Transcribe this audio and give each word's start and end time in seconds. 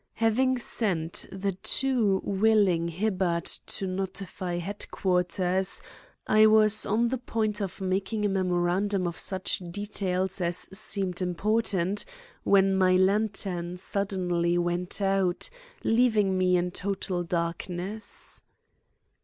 Having 0.13 0.57
sent 0.57 1.25
the 1.31 1.51
too 1.51 2.21
willing 2.25 2.87
Hibbard 2.87 3.45
to 3.45 3.85
notify 3.85 4.57
headquarters, 4.57 5.79
I 6.25 6.47
was 6.47 6.87
on 6.87 7.09
the 7.09 7.19
point 7.19 7.61
of 7.61 7.79
making 7.79 8.25
a 8.25 8.29
memorandum 8.29 9.05
of 9.05 9.19
such 9.19 9.59
details 9.69 10.41
as 10.41 10.67
seemed 10.75 11.21
important, 11.21 12.03
when 12.43 12.75
my 12.75 12.95
lantern 12.95 13.77
suddenly 13.77 14.57
went 14.57 15.01
out, 15.03 15.51
leaving 15.83 16.35
me 16.35 16.57
in 16.57 16.71
total 16.71 17.21
darkness. 17.21 18.41